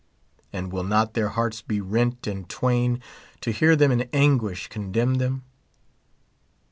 and 0.51 0.71
will 0.73 0.83
not 0.83 1.13
their 1.13 1.29
hearts 1.29 1.61
be 1.61 1.79
rent 1.79 2.25
in 2.25 2.43
twain 2.45 2.99
to 3.39 3.51
hear 3.51 3.75
them 3.75 3.91
in 3.91 4.01
anguish 4.13 4.67
condemn 4.67 5.19
them 5.19 5.43